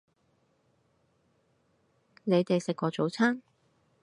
[2.23, 3.39] 你哋食過早吂